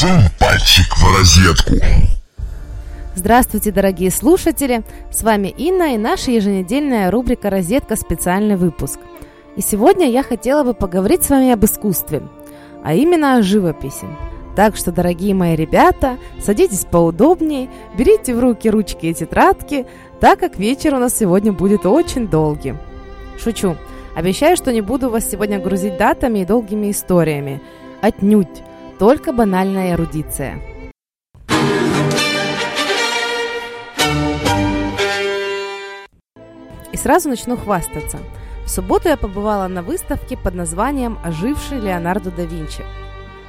[0.00, 1.74] Сунь пальчик в розетку.
[3.16, 4.84] Здравствуйте, дорогие слушатели!
[5.10, 7.96] С вами Инна и наша еженедельная рубрика «Розетка.
[7.96, 9.00] Специальный выпуск».
[9.56, 12.22] И сегодня я хотела бы поговорить с вами об искусстве,
[12.84, 14.06] а именно о живописи.
[14.54, 19.84] Так что, дорогие мои ребята, садитесь поудобнее, берите в руки ручки и тетрадки,
[20.20, 22.76] так как вечер у нас сегодня будет очень долгий.
[23.36, 23.76] Шучу.
[24.14, 27.60] Обещаю, что не буду вас сегодня грузить датами и долгими историями.
[28.00, 28.62] Отнюдь.
[28.98, 30.60] Только банальная эрудиция.
[36.90, 38.18] И сразу начну хвастаться.
[38.64, 42.82] В субботу я побывала на выставке под названием «Оживший Леонардо да Винчи».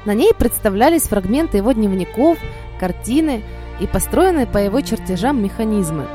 [0.05, 2.37] На ней представлялись фрагменты его дневников,
[2.79, 3.41] картины
[3.79, 6.05] и построенные по его чертежам механизмы.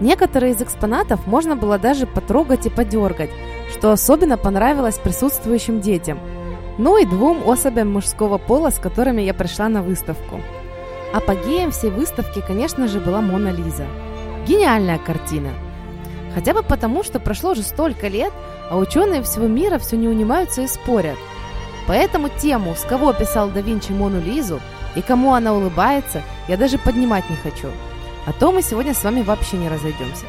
[0.00, 3.30] Некоторые из экспонатов можно было даже потрогать и подергать,
[3.72, 6.18] что особенно понравилось присутствующим детям,
[6.80, 10.40] ну и двум особям мужского пола, с которыми я пришла на выставку.
[11.12, 13.84] Апогеем всей выставки, конечно же, была Мона Лиза.
[14.46, 15.50] Гениальная картина.
[16.34, 18.32] Хотя бы потому, что прошло уже столько лет,
[18.70, 21.18] а ученые всего мира все не унимаются и спорят.
[21.86, 24.58] Поэтому тему, с кого писал да Винчи Мону Лизу
[24.96, 27.68] и кому она улыбается, я даже поднимать не хочу.
[28.26, 30.24] А то мы сегодня с вами вообще не разойдемся.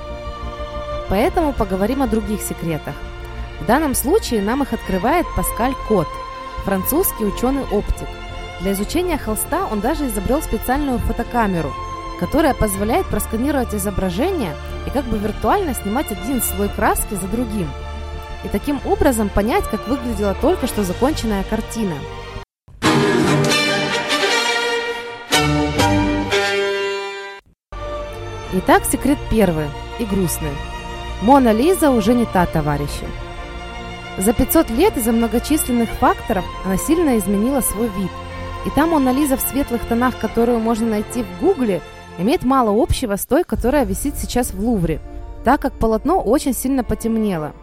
[1.07, 2.95] Поэтому поговорим о других секретах.
[3.61, 6.07] В данном случае нам их открывает Паскаль Кот,
[6.63, 8.07] французский ученый-оптик.
[8.61, 11.73] Для изучения холста он даже изобрел специальную фотокамеру,
[12.19, 17.69] которая позволяет просканировать изображение и как бы виртуально снимать один слой краски за другим.
[18.43, 21.95] И таким образом понять, как выглядела только что законченная картина.
[28.53, 29.67] Итак, секрет первый
[29.97, 30.51] и грустный.
[31.21, 33.05] Мона Лиза уже не та товарищи.
[34.17, 38.11] За 500 лет из-за многочисленных факторов она сильно изменила свой вид.
[38.65, 41.81] И та Мона Лиза в светлых тонах, которую можно найти в Гугле,
[42.17, 44.99] имеет мало общего с той, которая висит сейчас в Лувре,
[45.45, 47.53] так как полотно очень сильно потемнело.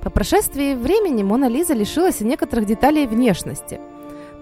[0.00, 3.80] По прошествии времени Мона Лиза лишилась и некоторых деталей внешности.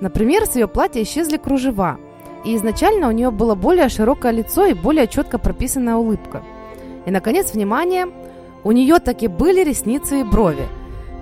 [0.01, 1.99] Например, с ее платья исчезли кружева,
[2.45, 6.45] и изначально у нее было более широкое лицо и более четко прописанная улыбка.
[7.07, 8.07] И, наконец, внимание,
[8.63, 10.69] у нее таки были ресницы и брови–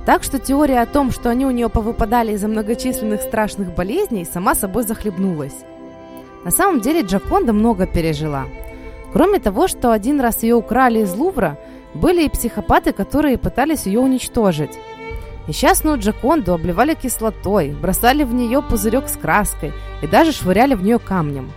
[0.07, 4.55] так что теория о том, что они у нее повыпадали из-за многочисленных страшных болезней, сама
[4.55, 5.65] собой захлебнулась.
[6.45, 8.45] На самом деле Джаконда много пережила.
[9.13, 11.59] Кроме того, что один раз ее украли из Лувра,
[11.93, 14.79] были и психопаты, которые пытались ее уничтожить.
[15.49, 21.01] Несчастную Джаконду обливали кислотой, бросали в нее пузырек с краской и даже швыряли в нее
[21.01, 21.51] камнем.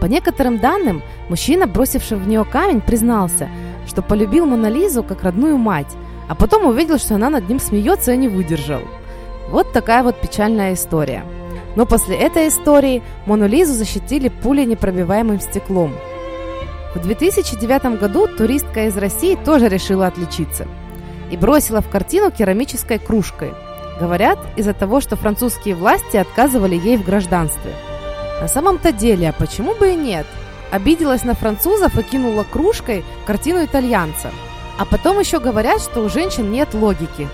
[0.00, 3.48] По некоторым данным, мужчина, бросивший в нее камень, признался,
[3.86, 5.94] что полюбил Монолизу как родную мать,
[6.28, 8.82] а потом увидел, что она над ним смеется и не выдержал.
[9.48, 11.24] Вот такая вот печальная история.
[11.76, 15.94] Но после этой истории Мону Лизу защитили пулей непробиваемым стеклом.
[16.94, 20.66] В 2009 году туристка из России тоже решила отличиться
[21.30, 23.52] и бросила в картину керамической кружкой.
[24.00, 27.72] Говорят, из-за того, что французские власти отказывали ей в гражданстве.
[28.40, 30.26] На самом-то деле, а почему бы и нет?
[30.70, 34.30] Обиделась на французов и кинула кружкой картину итальянца–
[34.78, 37.28] а потом еще говорят, что у женщин нет логики.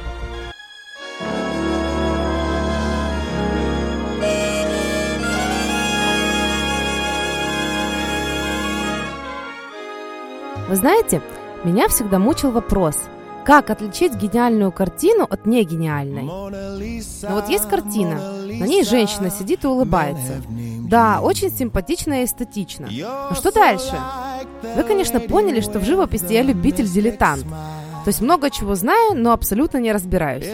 [10.69, 11.21] Вы знаете,
[11.65, 12.97] меня всегда мучил вопрос,
[13.45, 16.23] как отличить гениальную картину от негениальной?
[16.23, 20.41] Ну вот есть картина, на ней женщина сидит и улыбается.
[20.91, 22.89] Да, очень симпатично и эстетично.
[22.91, 23.95] Но что дальше?
[24.75, 27.45] Вы, конечно, поняли, что в живописи я любитель-дилетант.
[27.45, 30.47] То есть много чего знаю, но абсолютно не разбираюсь.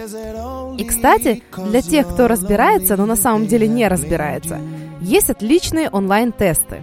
[0.78, 4.60] И, кстати, для тех, кто разбирается, но на самом деле не разбирается,
[5.00, 6.82] есть отличные онлайн-тесты.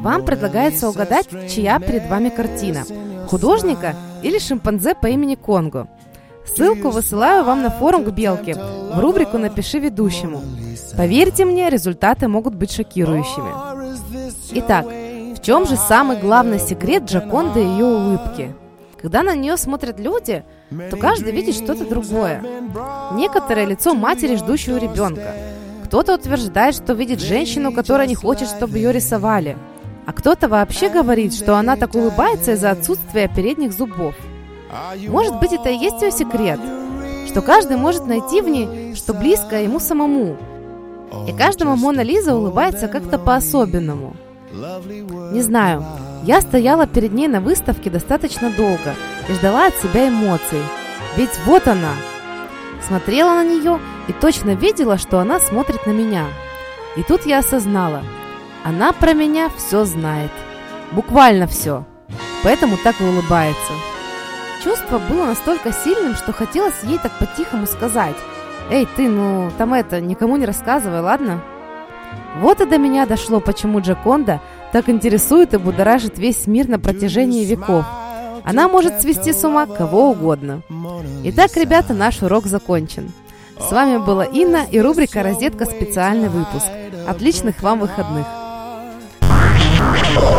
[0.00, 2.84] Вам предлагается угадать, чья перед вами картина–
[3.26, 5.88] художника или шимпанзе по имени Конго.
[6.54, 10.42] Ссылку высылаю вам на форум к Белке, в рубрику «Напиши ведущему».
[10.96, 13.50] Поверьте мне, результаты могут быть шокирующими.
[14.52, 14.86] Итак,
[15.42, 18.54] чем же самый главный секрет Джаконды и ее улыбки?
[19.00, 20.42] Когда на нее смотрят люди,
[20.90, 22.42] то каждый видит что-то другое.
[23.12, 25.34] Некоторое лицо матери, ждущего ребенка.
[25.84, 29.56] Кто-то утверждает, что видит женщину, которая не хочет, чтобы ее рисовали.
[30.06, 34.14] А кто-то вообще говорит, что она так улыбается из-за отсутствия передних зубов.
[35.08, 36.60] Может быть, это и есть ее секрет,
[37.28, 40.36] что каждый может найти в ней, что близко ему самому.
[41.28, 44.16] И каждому Мона Лиза улыбается как-то по-особенному–
[45.32, 45.84] не знаю.
[46.22, 48.94] Я стояла перед ней на выставке достаточно долго
[49.28, 50.62] и ждала от себя эмоций.
[51.16, 51.92] Ведь вот она.
[52.86, 56.26] Смотрела на нее и точно видела, что она смотрит на меня.
[56.96, 58.02] И тут я осознала,
[58.64, 60.30] она про меня все знает.
[60.92, 61.84] Буквально все.
[62.42, 63.72] Поэтому так и улыбается.
[64.62, 68.16] Чувство было настолько сильным, что хотелось ей так по-тихому сказать.
[68.70, 71.42] «Эй, ты, ну, там это, никому не рассказывай, ладно?»
[72.40, 74.40] Вот и до меня дошло, почему Джаконда
[74.72, 77.84] так интересует и будоражит весь мир на протяжении веков.
[78.44, 80.62] Она может свести с ума кого угодно.
[81.24, 83.10] Итак, ребята, наш урок закончен.
[83.58, 85.64] С вами была Инна и рубрика «Розетка.
[85.64, 86.66] Специальный выпуск».
[87.08, 88.26] Отличных вам выходных!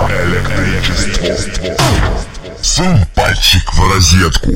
[0.10, 1.76] Электричество.
[2.62, 3.07] Сунь
[3.38, 4.52] пальчик в розетку.